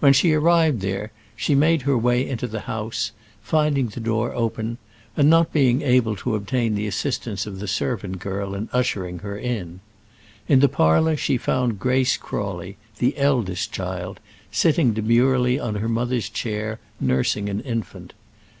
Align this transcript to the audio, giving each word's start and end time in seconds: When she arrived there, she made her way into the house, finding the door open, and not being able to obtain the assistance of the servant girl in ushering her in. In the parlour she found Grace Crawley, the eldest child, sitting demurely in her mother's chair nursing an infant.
When 0.00 0.12
she 0.12 0.32
arrived 0.32 0.80
there, 0.80 1.12
she 1.36 1.54
made 1.54 1.82
her 1.82 1.96
way 1.96 2.28
into 2.28 2.48
the 2.48 2.62
house, 2.66 3.12
finding 3.40 3.86
the 3.86 4.00
door 4.00 4.34
open, 4.34 4.78
and 5.16 5.30
not 5.30 5.52
being 5.52 5.82
able 5.82 6.16
to 6.16 6.34
obtain 6.34 6.74
the 6.74 6.88
assistance 6.88 7.46
of 7.46 7.60
the 7.60 7.68
servant 7.68 8.18
girl 8.18 8.56
in 8.56 8.68
ushering 8.72 9.20
her 9.20 9.38
in. 9.38 9.78
In 10.48 10.58
the 10.58 10.68
parlour 10.68 11.16
she 11.16 11.36
found 11.38 11.78
Grace 11.78 12.16
Crawley, 12.16 12.78
the 12.98 13.16
eldest 13.16 13.70
child, 13.70 14.18
sitting 14.50 14.92
demurely 14.92 15.58
in 15.58 15.76
her 15.76 15.88
mother's 15.88 16.28
chair 16.28 16.80
nursing 17.00 17.48
an 17.48 17.60
infant. 17.60 18.12